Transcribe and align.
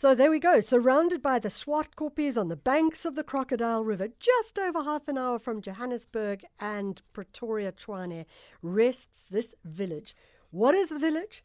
So 0.00 0.14
there 0.14 0.30
we 0.30 0.38
go, 0.38 0.60
surrounded 0.60 1.20
by 1.20 1.38
the 1.38 1.50
Swartkoppies 1.50 2.38
on 2.40 2.48
the 2.48 2.56
banks 2.56 3.04
of 3.04 3.16
the 3.16 3.22
Crocodile 3.22 3.84
River, 3.84 4.08
just 4.18 4.58
over 4.58 4.82
half 4.82 5.08
an 5.08 5.18
hour 5.18 5.38
from 5.38 5.60
Johannesburg 5.60 6.42
and 6.58 7.02
Pretoria, 7.12 7.70
Tshwane, 7.72 8.24
rests 8.62 9.24
this 9.30 9.54
village. 9.62 10.16
What 10.52 10.74
is 10.74 10.88
the 10.88 10.98
village? 10.98 11.44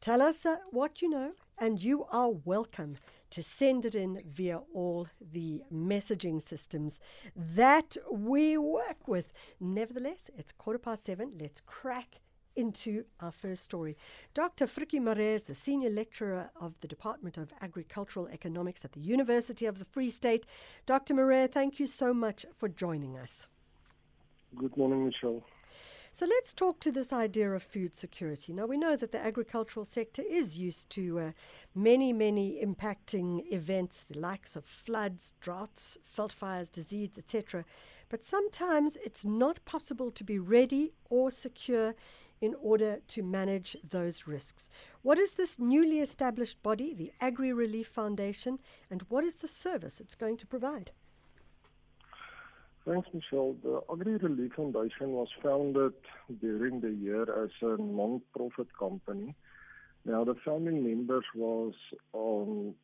Tell 0.00 0.20
us 0.20 0.44
uh, 0.44 0.56
what 0.72 1.02
you 1.02 1.08
know, 1.08 1.34
and 1.56 1.80
you 1.80 2.04
are 2.10 2.30
welcome 2.32 2.98
to 3.30 3.44
send 3.44 3.84
it 3.84 3.94
in 3.94 4.24
via 4.26 4.62
all 4.74 5.06
the 5.20 5.62
messaging 5.72 6.42
systems 6.42 6.98
that 7.36 7.96
we 8.10 8.58
work 8.58 9.06
with. 9.06 9.32
Nevertheless, 9.60 10.32
it's 10.36 10.50
quarter 10.50 10.80
past 10.80 11.04
seven. 11.04 11.34
Let's 11.40 11.60
crack 11.64 12.22
into 12.56 13.04
our 13.20 13.32
first 13.32 13.64
story. 13.64 13.96
Dr. 14.34 14.66
Frikkie 14.66 15.00
Maré 15.00 15.34
is 15.34 15.44
the 15.44 15.54
senior 15.54 15.90
lecturer 15.90 16.50
of 16.60 16.74
the 16.80 16.88
Department 16.88 17.38
of 17.38 17.52
Agricultural 17.60 18.28
Economics 18.28 18.84
at 18.84 18.92
the 18.92 19.00
University 19.00 19.66
of 19.66 19.78
the 19.78 19.84
Free 19.84 20.10
State. 20.10 20.46
Dr. 20.86 21.14
Maré, 21.14 21.50
thank 21.50 21.80
you 21.80 21.86
so 21.86 22.12
much 22.12 22.46
for 22.56 22.68
joining 22.68 23.16
us. 23.16 23.46
Good 24.56 24.76
morning, 24.76 25.06
Michelle. 25.06 25.42
So 26.14 26.26
let's 26.26 26.52
talk 26.52 26.78
to 26.80 26.92
this 26.92 27.10
idea 27.10 27.50
of 27.52 27.62
food 27.62 27.94
security. 27.94 28.52
Now, 28.52 28.66
we 28.66 28.76
know 28.76 28.96
that 28.96 29.12
the 29.12 29.24
agricultural 29.24 29.86
sector 29.86 30.20
is 30.20 30.58
used 30.58 30.90
to 30.90 31.18
uh, 31.18 31.32
many, 31.74 32.12
many 32.12 32.62
impacting 32.62 33.50
events, 33.50 34.04
the 34.10 34.18
likes 34.18 34.54
of 34.54 34.66
floods, 34.66 35.32
droughts, 35.40 35.96
veld 36.14 36.30
fires, 36.30 36.68
disease, 36.68 37.16
etc. 37.16 37.64
But 38.10 38.24
sometimes 38.24 38.98
it's 39.02 39.24
not 39.24 39.64
possible 39.64 40.10
to 40.10 40.22
be 40.22 40.38
ready 40.38 40.92
or 41.08 41.30
secure 41.30 41.94
in 42.42 42.56
order 42.60 42.98
to 43.06 43.22
manage 43.22 43.76
those 43.88 44.26
risks. 44.26 44.68
What 45.00 45.16
is 45.16 45.34
this 45.34 45.58
newly 45.58 46.00
established 46.00 46.62
body, 46.62 46.92
the 46.92 47.12
Agri 47.20 47.52
Relief 47.52 47.86
Foundation, 47.86 48.58
and 48.90 49.02
what 49.08 49.24
is 49.24 49.36
the 49.36 49.48
service 49.48 50.00
it's 50.00 50.16
going 50.16 50.36
to 50.38 50.46
provide? 50.46 50.90
Thanks, 52.84 53.08
Michelle. 53.14 53.54
The 53.62 53.80
Agri 53.90 54.16
Relief 54.16 54.54
Foundation 54.54 55.12
was 55.12 55.28
founded 55.40 55.92
during 56.40 56.80
the 56.80 56.90
year 56.90 57.22
as 57.44 57.50
a 57.62 57.80
non-profit 57.80 58.76
company. 58.76 59.36
Now, 60.04 60.24
the 60.24 60.34
founding 60.44 60.82
members 60.82 61.24
was 61.32 61.74
um, 62.12 62.74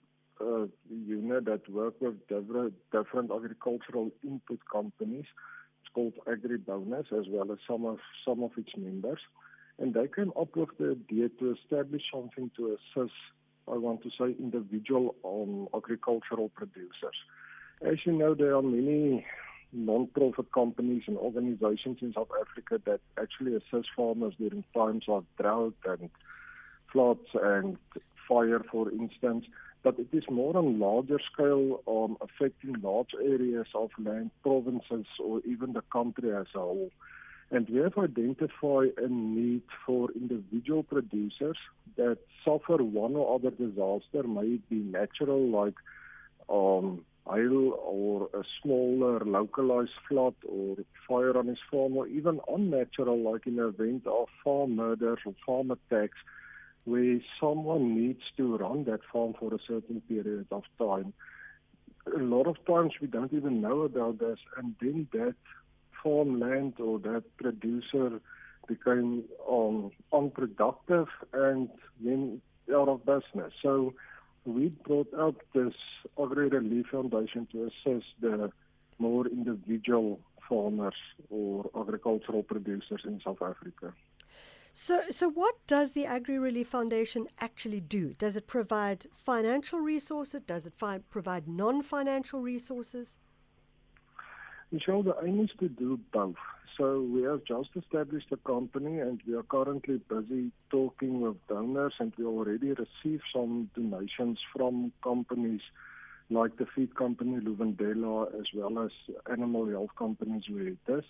a 0.41 0.69
unit 0.89 1.47
that 1.47 1.69
worked 1.69 2.01
with 2.01 2.15
different 2.29 3.33
agricultural 3.33 4.13
input 4.23 4.61
companies. 4.73 5.25
Called 5.95 6.15
AgriBonus, 6.27 7.13
as 7.13 7.27
well 7.29 7.51
as 7.53 7.59
some 7.67 7.85
of 7.85 7.99
some 8.25 8.43
of 8.43 8.53
its 8.57 8.71
members 8.77 9.21
and 9.79 9.95
they 9.95 10.09
came 10.09 10.33
up 10.39 10.57
with 10.57 10.71
the 10.79 10.91
idea 10.91 11.29
to 11.41 11.55
establish 11.55 12.03
something 12.13 12.51
to 12.57 12.77
assist, 12.77 13.15
I 13.69 13.77
want 13.77 14.03
to 14.03 14.11
say, 14.11 14.35
individual 14.39 15.15
um, 15.25 15.69
agricultural 15.75 16.49
producers. 16.51 17.15
As 17.81 17.99
you 18.05 18.13
know, 18.13 18.35
there 18.35 18.57
are 18.57 18.63
many 18.63 19.25
non-profit 19.73 20.51
companies 20.53 21.03
and 21.07 21.17
organizations 21.17 21.99
in 22.01 22.13
South 22.13 22.31
Africa 22.41 22.81
that 22.87 23.01
actually 23.21 23.55
assist 23.55 23.89
farmers 23.97 24.35
during 24.39 24.65
times 24.75 25.05
of 25.07 25.25
drought 25.41 25.75
and 25.87 26.11
floods 26.93 27.29
and 27.35 27.77
fire, 28.29 28.65
for 28.73 28.91
instance. 28.91 29.45
But 29.83 29.99
it 29.99 30.09
is 30.13 30.25
more 30.29 30.57
on 30.57 30.79
larger 30.79 31.21
scale, 31.33 31.81
um, 31.87 32.17
affecting 32.21 32.81
large 32.83 33.15
areas 33.15 33.69
of 33.75 33.91
land, 33.99 34.31
provinces, 34.43 35.07
or 35.23 35.41
even 35.47 35.73
the 35.73 35.83
country 35.93 36.35
as 36.35 36.47
a 36.55 36.59
whole. 36.59 36.91
And 37.51 37.67
we 37.69 37.79
have 37.79 37.97
identified 37.97 38.93
a 38.99 39.09
need 39.09 39.63
for 39.87 40.11
individual 40.13 40.83
producers 40.83 41.57
that 41.97 42.19
suffer 42.45 42.83
one 42.83 43.17
or 43.17 43.37
other 43.37 43.51
disaster, 43.51 44.23
may 44.27 44.57
it 44.57 44.69
be 44.69 44.77
natural 44.77 45.49
like 45.49 45.75
um, 46.51 47.05
hail 47.27 47.79
or 47.83 48.29
a 48.35 48.43
smaller 48.63 49.21
localized 49.21 49.91
flood 50.09 50.35
or 50.47 50.77
fire 51.07 51.37
on 51.37 51.47
his 51.47 51.59
farm, 51.71 51.97
or 51.97 52.07
even 52.07 52.41
unnatural 52.49 53.19
like 53.19 53.47
in 53.47 53.57
the 53.57 53.69
event 53.69 54.07
of 54.07 54.29
farm 54.45 54.77
murders 54.77 55.19
or 55.25 55.35
farm 55.47 55.71
attacks, 55.71 56.19
where 56.85 57.19
someone 57.41 57.95
needs 57.95 58.23
to 58.37 58.57
run 58.57 58.85
that 58.85 59.01
farm 59.13 59.35
for 59.39 59.55
a 59.55 59.59
certain 59.67 60.01
period 60.03 60.47
of 60.51 60.63
time. 60.79 61.13
A 62.07 62.19
lot 62.19 62.47
of 62.47 62.57
times 62.67 62.95
we 63.01 63.07
don't 63.07 63.33
even 63.33 63.61
know 63.61 63.83
about 63.83 64.19
this, 64.19 64.39
and 64.57 64.75
then 64.81 65.09
that 65.13 65.35
farmland 66.03 66.75
or 66.81 66.99
that 67.01 67.25
producer 67.37 68.21
became 68.67 69.25
um, 69.51 69.91
unproductive 70.13 71.09
and 71.33 71.69
then 72.01 72.41
out 72.75 72.89
of 72.89 73.05
business. 73.05 73.53
So 73.63 73.95
we 74.45 74.69
brought 74.69 75.13
out 75.19 75.37
this 75.55 75.75
Agri 76.21 76.49
Relief 76.49 76.87
Foundation 76.91 77.47
to 77.53 77.65
assist 77.65 78.07
the 78.21 78.51
more 78.99 79.27
individual 79.27 80.21
farmers 80.49 80.95
or 81.31 81.71
agricultural 81.79 82.43
producers 82.43 83.03
in 83.05 83.21
South 83.25 83.43
Africa. 83.43 83.93
So, 84.81 85.03
so 85.11 85.29
what 85.29 85.57
does 85.67 85.91
the 85.91 86.07
Agri 86.07 86.39
Relief 86.39 86.69
Foundation 86.69 87.27
actually 87.41 87.81
do? 87.81 88.15
Does 88.15 88.37
it 88.37 88.47
provide 88.47 89.07
financial 89.27 89.81
resources? 89.81 90.41
Does 90.41 90.67
it 90.67 90.73
fi- 90.77 91.01
provide 91.11 91.49
non-financial 91.49 92.41
resources? 92.41 93.19
Michelle, 94.71 95.03
the 95.03 95.17
aim 95.25 95.41
is 95.41 95.51
to 95.59 95.69
do 95.69 95.99
both. 96.13 96.37
So 96.77 97.01
we 97.01 97.23
have 97.23 97.43
just 97.45 97.71
established 97.75 98.29
a 98.31 98.37
company 98.37 99.01
and 99.01 99.21
we 99.27 99.35
are 99.35 99.43
currently 99.43 100.01
busy 100.09 100.53
talking 100.71 101.23
with 101.23 101.45
donors 101.49 101.95
and 101.99 102.13
we 102.17 102.25
already 102.25 102.69
received 102.69 103.25
some 103.35 103.69
donations 103.75 104.39
from 104.55 104.93
companies 105.03 105.61
like 106.31 106.57
the 106.57 106.67
feed 106.67 106.95
company 106.95 107.41
Luvendela 107.41 108.33
as 108.39 108.47
well 108.55 108.79
as 108.79 108.93
animal 109.29 109.69
health 109.69 109.91
companies 109.99 110.45
Veritas. 110.49 111.05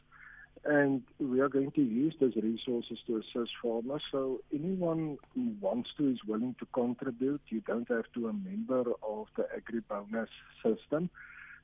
And 0.64 1.02
we 1.18 1.40
are 1.40 1.48
going 1.48 1.70
to 1.72 1.82
use 1.82 2.14
those 2.20 2.36
resources 2.36 2.98
to 3.06 3.16
assist 3.16 3.52
farmers. 3.62 4.02
So 4.10 4.40
anyone 4.52 5.18
who 5.34 5.54
wants 5.60 5.90
to 5.98 6.10
is 6.10 6.18
willing 6.26 6.56
to 6.58 6.66
contribute. 6.72 7.40
You 7.48 7.60
don't 7.60 7.88
have 7.88 8.04
to 8.14 8.20
be 8.20 8.26
a 8.26 8.32
member 8.32 8.92
of 9.02 9.26
the 9.36 9.46
AgriBonus 9.56 10.28
system. 10.62 11.10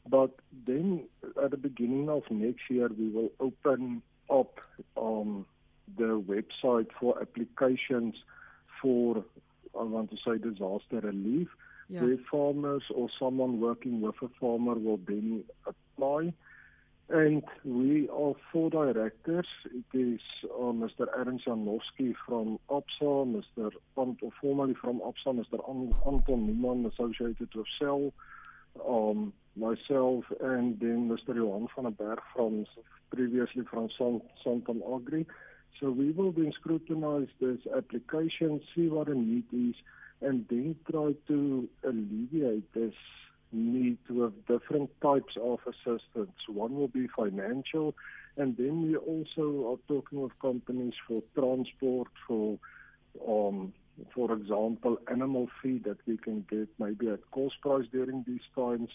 But 0.08 0.30
then 0.66 1.04
at 1.42 1.50
the 1.50 1.56
beginning 1.56 2.08
of 2.08 2.22
next 2.30 2.62
year, 2.68 2.88
we 2.88 3.08
will 3.08 3.30
open 3.40 4.02
up 4.30 4.60
um, 4.96 5.46
the 5.96 6.20
website 6.20 6.88
for 6.98 7.20
applications 7.20 8.14
for, 8.80 9.24
I 9.78 9.82
want 9.82 10.10
to 10.10 10.16
say, 10.16 10.38
disaster 10.38 11.00
relief, 11.00 11.48
yeah. 11.88 12.02
where 12.02 12.18
farmers 12.30 12.82
or 12.94 13.08
someone 13.18 13.60
working 13.60 14.00
with 14.00 14.16
a 14.22 14.28
farmer 14.40 14.74
will 14.74 15.00
then 15.06 15.44
apply. 15.66 16.34
And 17.10 17.42
we 17.64 18.08
are 18.08 18.32
four 18.50 18.70
directors. 18.70 19.46
It 19.66 19.98
is 19.98 20.20
uh, 20.44 20.72
Mr. 20.72 21.06
Aaron 21.14 21.38
Janowski 21.46 22.14
from 22.26 22.58
OPSA, 22.70 23.42
Mr. 23.58 23.70
Ant, 23.98 24.20
formerly 24.40 24.74
from 24.74 25.00
OPSA, 25.00 25.44
Mr. 25.44 25.94
Anton 26.06 26.46
Niemann, 26.46 26.86
associated 26.86 27.54
with 27.54 27.66
Cell, 27.78 28.10
um, 28.88 29.32
myself 29.56 30.24
and 30.40 30.80
then 30.80 31.08
Mr. 31.08 31.34
Johan 31.36 31.68
van 31.76 31.84
der 31.84 31.90
Berg 31.90 32.18
from 32.34 32.66
previously 33.10 33.64
from 33.70 33.88
Santam 34.44 34.80
Agri. 34.94 35.26
So 35.80 35.90
we 35.90 36.10
will 36.12 36.32
then 36.32 36.52
scrutinize 36.52 37.28
this 37.40 37.58
application, 37.76 38.60
see 38.74 38.88
what 38.88 39.08
the 39.08 39.14
need 39.14 39.44
is, 39.52 39.74
and 40.20 40.46
then 40.48 40.76
try 40.90 41.14
to 41.28 41.68
alleviate 41.84 42.72
this 42.72 42.94
need 43.54 43.98
with 44.08 44.32
different 44.46 44.90
types 45.00 45.36
of 45.40 45.60
assistance. 45.66 46.36
One 46.48 46.74
will 46.74 46.88
be 46.88 47.08
financial, 47.08 47.94
and 48.36 48.56
then 48.56 48.82
we 48.82 48.96
also 48.96 49.72
are 49.72 49.78
talking 49.88 50.20
with 50.20 50.38
companies 50.40 50.94
for 51.06 51.22
transport, 51.34 52.08
for 52.26 52.58
um, 53.28 53.72
for 54.12 54.32
example, 54.32 54.98
animal 55.08 55.48
feed 55.62 55.84
that 55.84 55.98
we 56.06 56.16
can 56.16 56.44
get 56.50 56.68
maybe 56.78 57.08
at 57.08 57.30
cost 57.30 57.60
price 57.60 57.86
during 57.92 58.24
these 58.26 58.40
times. 58.56 58.90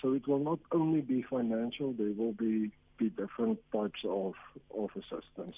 So 0.00 0.12
it 0.12 0.28
will 0.28 0.38
not 0.38 0.60
only 0.70 1.00
be 1.00 1.22
financial, 1.22 1.92
there 1.92 2.12
will 2.12 2.32
be 2.32 2.70
be 2.96 3.10
different 3.10 3.58
types 3.72 4.00
of, 4.04 4.34
of 4.76 4.90
assistance. 4.94 5.56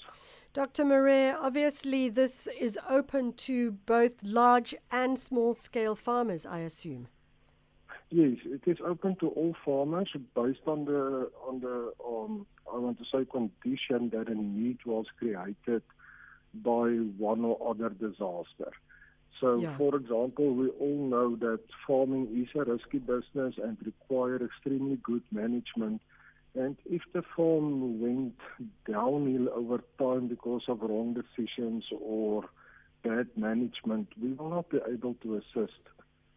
Dr. 0.53 0.85
Maré, 0.85 1.35
obviously 1.39 2.09
this 2.09 2.47
is 2.59 2.79
open 2.89 3.33
to 3.33 3.71
both 3.71 4.15
large 4.23 4.73
and 4.91 5.19
small 5.19 5.53
scale 5.53 5.95
farmers, 5.95 6.45
I 6.45 6.59
assume. 6.59 7.07
Yes, 8.09 8.37
it 8.45 8.61
is 8.65 8.77
open 8.85 9.17
to 9.17 9.27
all 9.29 9.53
farmers 9.65 10.09
based 10.33 10.65
on 10.65 10.85
the 10.85 11.29
on 11.45 11.59
the 11.59 11.91
um, 12.05 12.45
I 12.71 12.77
want 12.77 12.99
to 12.99 13.05
say 13.05 13.25
condition 13.25 14.09
that 14.11 14.29
a 14.29 14.35
need 14.35 14.77
was 14.85 15.05
created 15.19 15.81
by 16.53 16.87
one 17.17 17.43
or 17.43 17.57
other 17.69 17.89
disaster. 17.89 18.71
So, 19.41 19.59
yeah. 19.59 19.77
for 19.77 19.95
example, 19.95 20.53
we 20.53 20.69
all 20.69 21.07
know 21.09 21.35
that 21.35 21.59
farming 21.85 22.29
is 22.33 22.47
a 22.59 22.63
risky 22.63 22.97
business 22.99 23.55
and 23.61 23.77
require 23.85 24.37
extremely 24.37 24.97
good 25.03 25.23
management. 25.31 26.01
And 26.55 26.75
if 26.85 27.01
the 27.13 27.23
farm 27.35 28.01
went 28.01 28.35
downhill 28.89 29.49
over 29.53 29.83
time 29.99 30.27
because 30.27 30.63
of 30.67 30.81
wrong 30.81 31.13
decisions 31.13 31.83
or 32.01 32.45
bad 33.03 33.27
management, 33.35 34.07
we 34.19 34.33
will 34.33 34.49
not 34.49 34.69
be 34.69 34.79
able 34.91 35.13
to 35.21 35.35
assist 35.35 35.81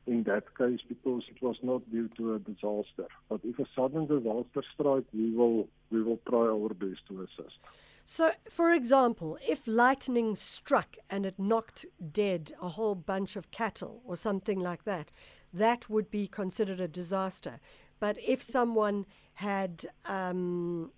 in 0.06 0.22
that 0.24 0.56
case 0.56 0.80
because 0.88 1.22
it 1.28 1.42
was 1.42 1.56
not 1.62 1.88
due 1.90 2.08
to 2.16 2.34
a 2.34 2.38
disaster. 2.38 3.06
But 3.28 3.40
if 3.44 3.58
a 3.58 3.66
sudden 3.76 4.06
disaster 4.06 4.62
strike, 4.74 5.04
we 5.12 5.30
will 5.34 5.68
we 5.90 6.02
will 6.02 6.20
try 6.28 6.46
our 6.46 6.70
best 6.70 7.06
to 7.08 7.22
assist. 7.22 7.58
So, 8.04 8.32
for 8.48 8.72
example, 8.72 9.38
if 9.46 9.66
lightning 9.66 10.34
struck 10.34 10.96
and 11.08 11.24
it 11.24 11.38
knocked 11.38 11.86
dead 12.12 12.52
a 12.60 12.70
whole 12.70 12.94
bunch 12.94 13.36
of 13.36 13.50
cattle 13.50 14.02
or 14.04 14.16
something 14.16 14.58
like 14.58 14.84
that, 14.84 15.12
that 15.52 15.88
would 15.88 16.10
be 16.10 16.26
considered 16.26 16.80
a 16.80 16.88
disaster. 16.88 17.60
But 18.00 18.16
if 18.18 18.42
someone 18.42 19.06
had 19.34 19.86
um, 20.06 20.90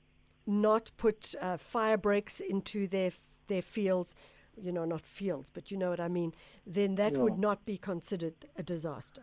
not 0.46 0.92
put 0.96 1.34
uh, 1.40 1.56
fire 1.56 1.98
breaks 1.98 2.40
into 2.40 2.86
their 2.86 3.12
their 3.48 3.62
fields, 3.62 4.14
you 4.60 4.72
know, 4.72 4.84
not 4.84 5.04
fields, 5.06 5.50
but 5.50 5.70
you 5.70 5.76
know 5.76 5.90
what 5.90 6.00
I 6.00 6.08
mean, 6.08 6.34
then 6.66 6.94
that 6.96 7.12
Yeah. 7.12 7.22
would 7.22 7.38
not 7.38 7.64
be 7.64 7.78
considered 7.78 8.34
a 8.56 8.62
disaster. 8.62 9.22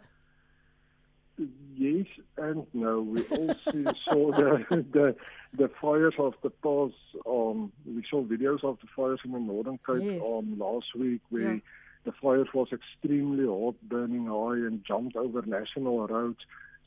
Yes 1.76 2.08
and 2.38 2.66
no. 2.74 3.02
We 3.02 3.24
also 3.24 3.94
saw 4.10 4.32
the, 4.34 4.66
the 4.92 5.16
the 5.58 5.70
fires 5.82 6.16
of 6.20 6.34
the 6.44 6.50
past. 6.50 6.96
Um, 7.26 7.72
we 7.86 8.04
saw 8.10 8.24
videos 8.24 8.64
of 8.64 8.78
the 8.82 8.88
fires 8.96 9.22
in 9.24 9.32
the 9.32 9.40
Northern 9.40 9.80
Cape 9.86 10.04
Yes. 10.04 10.22
um, 10.22 10.60
last 10.60 10.88
week, 10.96 11.22
where 11.30 11.54
Yeah. 11.54 11.60
the 12.04 12.12
fire 12.22 12.44
was 12.54 12.68
extremely 12.74 13.46
hot, 13.46 13.76
burning 13.84 14.26
high, 14.26 14.58
and 14.68 14.84
jumped 14.86 15.16
over 15.16 15.42
national 15.44 16.08
roads. 16.08 16.40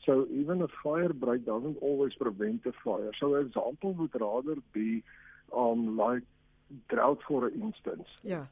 So 0.05 0.27
even 0.31 0.61
a 0.61 0.67
fire 0.83 1.13
break 1.13 1.45
doesn't 1.45 1.77
always 1.81 2.13
prevent 2.13 2.65
a 2.67 2.73
fire. 2.83 3.11
So 3.19 3.35
an 3.35 3.47
example 3.47 3.93
would 3.93 4.19
rather 4.19 4.55
be 4.71 5.03
um, 5.55 5.97
like 5.97 6.23
drought, 6.89 7.19
for 7.27 7.49
instance 7.49 8.07
Yeah. 8.23 8.45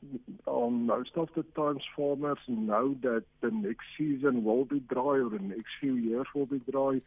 um, 0.47 0.85
most 0.85 1.11
of 1.15 1.29
the 1.35 1.43
times 1.55 1.83
farmers 1.95 2.39
know 2.47 2.95
that 3.01 3.23
the 3.41 3.51
next 3.51 3.85
season 3.97 4.43
will 4.43 4.65
be 4.65 4.79
dry 4.79 5.17
or 5.23 5.29
the 5.29 5.39
next 5.39 5.71
few 5.79 5.95
years 5.95 6.27
will 6.35 6.45
be 6.45 6.59
dry. 6.71 7.01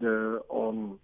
The 0.00 0.40
um, 0.52 1.00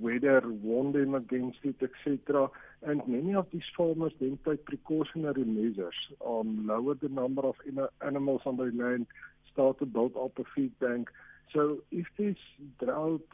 weather 0.00 0.42
warn 0.46 0.92
them 0.92 1.14
against 1.14 1.58
it, 1.62 1.76
etc. 1.80 2.48
And 2.82 3.06
many 3.06 3.34
of 3.34 3.46
these 3.52 3.68
farmers 3.76 4.12
then 4.20 4.38
take 4.44 4.64
precautionary 4.64 5.44
measures, 5.44 5.94
um, 6.26 6.66
lower 6.66 6.94
the 6.94 7.08
number 7.08 7.42
of 7.42 7.54
animals 8.04 8.42
on 8.44 8.56
their 8.56 8.72
land, 8.72 9.06
start 9.52 9.78
to 9.78 9.86
build 9.86 10.16
up 10.16 10.38
a 10.38 10.44
feed 10.54 10.78
bank. 10.80 11.10
So 11.52 11.78
if 11.92 12.06
this 12.18 12.36
drought 12.82 13.26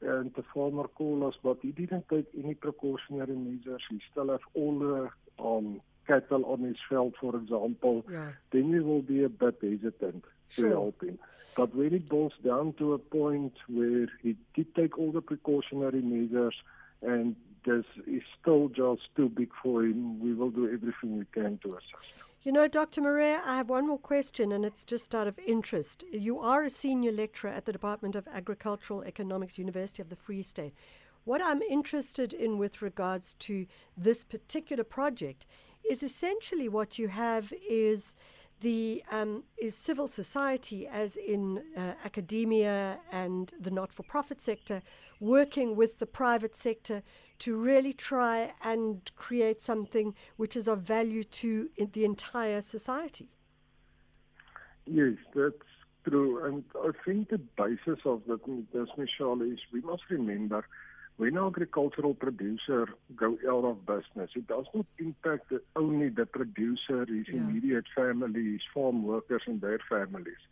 and 0.00 0.32
the 0.34 0.42
farmer 0.54 0.88
call 0.88 1.26
us, 1.28 1.34
but 1.42 1.58
he 1.62 1.72
didn't 1.72 2.08
take 2.08 2.26
any 2.38 2.54
precautionary 2.54 3.34
measures, 3.36 3.82
he 3.90 4.00
still 4.10 4.30
have 4.30 4.40
all 4.54 4.78
the 4.78 5.10
um, 5.42 5.80
cattle 6.06 6.44
on 6.46 6.60
his 6.62 6.76
veld, 6.90 7.14
for 7.20 7.36
example, 7.36 8.04
Yeah. 8.10 8.32
then 8.52 8.70
we 8.70 8.80
will 8.80 9.02
be 9.02 9.22
a 9.24 9.28
bit 9.28 9.56
hesitant 9.62 10.24
Sure. 10.48 10.64
to 10.68 10.70
help 10.70 11.02
him. 11.02 11.18
But 11.56 11.74
when 11.74 11.92
it 11.94 12.08
boils 12.08 12.32
down 12.44 12.72
to 12.74 12.94
a 12.94 12.98
point 12.98 13.54
where 13.68 14.06
he 14.22 14.36
did 14.54 14.74
take 14.74 14.98
all 14.98 15.12
the 15.12 15.20
precautionary 15.20 16.00
measures 16.00 16.54
and 17.02 17.36
this 17.64 17.84
is 18.06 18.22
still 18.40 18.68
just 18.68 19.02
too 19.16 19.28
big 19.28 19.50
for 19.62 19.84
him, 19.84 20.18
we 20.20 20.34
will 20.34 20.50
do 20.50 20.64
everything 20.66 21.18
we 21.18 21.26
can 21.32 21.58
to 21.58 21.68
assist. 21.76 22.12
You 22.44 22.50
know, 22.50 22.66
Dr. 22.66 23.00
Maria, 23.00 23.40
I 23.46 23.56
have 23.56 23.70
one 23.70 23.86
more 23.86 24.00
question, 24.00 24.50
and 24.50 24.64
it's 24.64 24.84
just 24.84 25.14
out 25.14 25.28
of 25.28 25.38
interest. 25.46 26.02
You 26.10 26.40
are 26.40 26.64
a 26.64 26.70
senior 26.70 27.12
lecturer 27.12 27.50
at 27.52 27.66
the 27.66 27.72
Department 27.72 28.16
of 28.16 28.26
Agricultural 28.26 29.04
Economics, 29.04 29.60
University 29.60 30.02
of 30.02 30.08
the 30.08 30.16
Free 30.16 30.42
State. 30.42 30.74
What 31.22 31.40
I'm 31.40 31.62
interested 31.62 32.32
in 32.32 32.58
with 32.58 32.82
regards 32.82 33.34
to 33.34 33.66
this 33.96 34.24
particular 34.24 34.82
project 34.82 35.46
is 35.88 36.02
essentially 36.02 36.68
what 36.68 36.98
you 36.98 37.06
have 37.06 37.52
is 37.64 38.16
the 38.62 39.02
um, 39.10 39.44
is 39.58 39.74
civil 39.74 40.08
society, 40.08 40.86
as 40.86 41.16
in 41.16 41.62
uh, 41.76 41.94
academia 42.04 42.98
and 43.10 43.52
the 43.60 43.70
not-for-profit 43.70 44.40
sector, 44.40 44.82
working 45.20 45.76
with 45.76 45.98
the 45.98 46.06
private 46.06 46.54
sector 46.56 47.02
to 47.38 47.56
really 47.56 47.92
try 47.92 48.52
and 48.62 49.10
create 49.16 49.60
something 49.60 50.14
which 50.36 50.56
is 50.56 50.66
of 50.68 50.80
value 50.82 51.24
to 51.24 51.70
the 51.92 52.04
entire 52.04 52.62
society. 52.62 53.28
Yes, 54.86 55.14
that's 55.34 55.54
true. 56.08 56.44
And 56.44 56.64
I 56.76 56.90
think 57.04 57.28
the 57.28 57.38
basis 57.38 58.00
of 58.04 58.22
that, 58.28 58.40
this, 58.72 58.88
Michelle, 58.96 59.42
is 59.42 59.58
we 59.72 59.80
must 59.80 60.02
remember 60.08 60.64
when 61.16 61.36
an 61.36 61.44
agricultural 61.44 62.14
producer 62.14 62.88
go 63.14 63.36
out 63.48 63.64
of 63.64 63.86
business, 63.86 64.30
it 64.34 64.46
does 64.46 64.66
not 64.74 64.86
impact 64.98 65.50
the, 65.50 65.60
only 65.76 66.08
the 66.08 66.26
producer, 66.26 67.04
his 67.06 67.28
Yeah. 67.28 67.34
immediate 67.40 67.84
family, 67.94 68.52
his 68.52 68.62
farm 68.74 69.02
workers 69.04 69.42
and 69.46 69.60
their 69.60 69.78
families. 69.88 70.42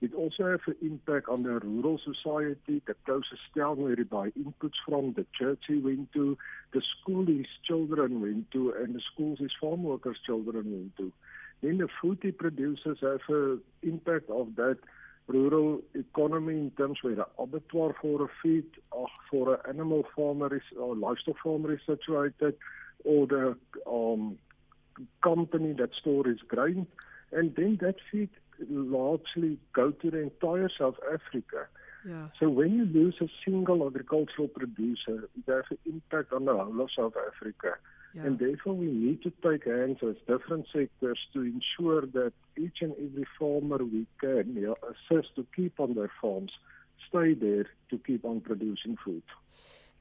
It 0.00 0.14
also 0.14 0.50
has 0.50 0.60
an 0.66 0.76
impact 0.82 1.28
on 1.28 1.44
the 1.44 1.60
rural 1.60 1.98
society, 1.98 2.82
the 2.86 2.94
closest 3.04 3.42
town 3.56 3.76
where 3.78 3.94
he 3.94 4.02
buy 4.02 4.30
inputs 4.30 4.74
from, 4.84 5.12
the 5.12 5.24
church 5.32 5.60
he 5.68 5.78
went 5.78 6.12
to, 6.12 6.36
the 6.72 6.82
school 7.00 7.24
his 7.24 7.46
children 7.64 8.20
went 8.20 8.50
to, 8.50 8.72
and 8.72 8.96
the 8.96 9.00
schools 9.12 9.38
his 9.38 9.52
farm 9.60 9.84
workers' 9.84 10.18
children 10.26 10.72
went 10.72 10.96
to. 10.96 11.12
Then 11.62 11.78
the 11.78 11.88
food 12.00 12.18
he 12.20 12.32
produces 12.32 12.98
has 13.00 13.20
an 13.28 13.60
impact 13.82 14.28
of 14.28 14.56
that 14.56 14.78
rural 15.26 15.80
economy 15.94 16.54
in 16.54 16.70
terms 16.72 16.98
where 17.02 17.14
the 17.14 17.26
abattoir 17.38 17.94
for 18.00 18.24
a 18.24 18.28
feed 18.42 18.66
or 18.90 19.06
for 19.30 19.54
an 19.54 19.60
animal 19.68 20.04
farmer 20.14 20.54
is 20.54 20.62
or 20.78 20.96
livestock 20.96 21.36
farmer 21.42 21.72
is 21.72 21.80
situated, 21.86 22.54
or 23.04 23.26
the 23.26 23.56
um, 23.86 24.38
company 25.22 25.72
that 25.72 25.90
stores 26.00 26.40
grain, 26.48 26.86
and 27.32 27.54
then 27.56 27.78
that 27.80 27.96
feed 28.10 28.30
largely 28.68 29.58
go 29.72 29.90
to 29.90 30.10
the 30.10 30.18
entire 30.18 30.70
South 30.78 30.96
Africa. 31.12 31.66
Yeah. 32.06 32.26
So 32.38 32.48
when 32.48 32.74
you 32.74 32.84
lose 32.84 33.14
a 33.20 33.28
single 33.44 33.86
agricultural 33.86 34.48
producer, 34.48 35.28
it 35.36 35.50
has 35.50 35.64
an 35.70 35.78
impact 35.86 36.32
on 36.32 36.44
the 36.44 36.52
whole 36.52 36.80
of 36.80 36.90
South 36.96 37.14
Africa. 37.16 37.76
Yeah. 38.14 38.24
And 38.24 38.38
therefore 38.38 38.74
we 38.74 38.86
need 38.86 39.22
to 39.22 39.32
take 39.42 39.64
hands 39.64 39.98
as 40.02 40.16
different 40.26 40.66
sectors 40.72 41.18
to 41.32 41.40
ensure 41.40 42.02
that 42.02 42.32
each 42.58 42.82
and 42.82 42.92
every 42.92 43.26
farmer 43.38 43.78
we 43.78 44.06
can 44.20 44.54
yeah, 44.54 44.74
assist 44.82 45.34
to 45.36 45.46
keep 45.56 45.80
on 45.80 45.94
their 45.94 46.10
farms, 46.20 46.52
stay 47.08 47.32
there 47.34 47.66
to 47.90 47.98
keep 48.06 48.24
on 48.24 48.40
producing 48.40 48.96
food. 49.02 49.22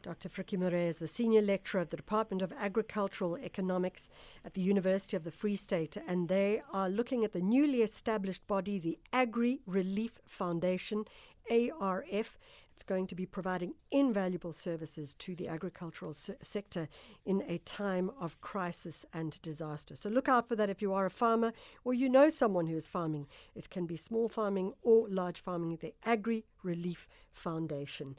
Dr. 0.03 0.29
Frikkie 0.29 0.57
Murray 0.57 0.87
is 0.87 0.97
the 0.97 1.07
senior 1.07 1.43
lecturer 1.43 1.81
at 1.81 1.91
the 1.91 1.97
Department 1.97 2.41
of 2.41 2.51
Agricultural 2.53 3.37
Economics 3.37 4.09
at 4.43 4.55
the 4.55 4.61
University 4.61 5.15
of 5.15 5.23
the 5.23 5.31
Free 5.31 5.55
State, 5.55 5.95
and 6.07 6.27
they 6.27 6.63
are 6.73 6.89
looking 6.89 7.23
at 7.23 7.33
the 7.33 7.41
newly 7.41 7.83
established 7.83 8.45
body, 8.47 8.79
the 8.79 8.97
Agri 9.13 9.59
Relief 9.67 10.19
Foundation, 10.25 11.05
ARF. 11.51 12.37
It's 12.73 12.83
going 12.83 13.07
to 13.07 13.16
be 13.16 13.25
providing 13.25 13.73
invaluable 13.92 14.54
services 14.54 15.13
to 15.16 15.35
the 15.35 15.47
agricultural 15.47 16.13
se- 16.13 16.35
sector 16.42 16.87
in 17.25 17.44
a 17.47 17.59
time 17.59 18.11
of 18.19 18.40
crisis 18.42 19.06
and 19.13 19.42
disaster. 19.42 19.95
So 19.95 20.09
look 20.09 20.30
out 20.30 20.47
for 20.47 20.56
that 20.56 20.69
if 20.69 20.81
you 20.81 20.94
are 20.94 21.06
a 21.06 21.11
farmer 21.11 21.54
or 21.83 21.94
you 21.94 22.09
know 22.09 22.30
someone 22.30 22.68
who 22.68 22.78
is 22.78 22.87
farming. 22.87 23.28
It 23.56 23.69
can 23.69 23.85
be 23.85 23.97
small 23.97 24.30
farming 24.30 24.73
or 24.81 25.07
large 25.09 25.40
farming, 25.40 25.78
the 25.81 25.94
Agri 26.06 26.45
Relief 26.63 27.07
Foundation. 27.31 28.16